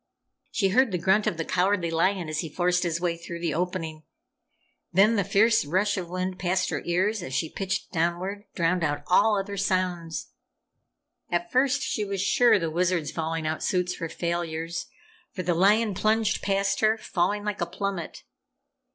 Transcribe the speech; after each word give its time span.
She 0.49 0.69
heard 0.69 0.91
the 0.91 0.97
grunt 0.97 1.27
of 1.27 1.37
the 1.37 1.45
Cowardly 1.45 1.91
Lion 1.91 2.27
as 2.27 2.39
he 2.39 2.49
forced 2.49 2.81
his 2.81 2.99
way 2.99 3.15
through 3.15 3.37
the 3.39 3.53
opening. 3.53 4.01
Then 4.91 5.15
the 5.15 5.23
fierce 5.23 5.63
rush 5.63 5.95
of 5.95 6.09
wind 6.09 6.39
past 6.39 6.71
her 6.71 6.81
ears 6.85 7.21
as 7.21 7.35
she 7.35 7.51
pitched 7.51 7.91
downward, 7.91 8.45
drowned 8.55 8.83
out 8.83 9.03
all 9.05 9.37
other 9.39 9.57
sounds. 9.57 10.31
At 11.29 11.51
first 11.51 11.83
she 11.83 12.03
was 12.03 12.19
sure 12.19 12.57
the 12.57 12.71
Wizard's 12.71 13.11
falling 13.11 13.45
out 13.45 13.61
suits 13.61 13.99
were 13.99 14.09
failures, 14.09 14.87
for 15.33 15.43
the 15.43 15.53
lion 15.53 15.93
plunged 15.93 16.41
past 16.41 16.79
her, 16.79 16.97
falling 16.97 17.43
like 17.43 17.61
a 17.61 17.67
plummet. 17.67 18.23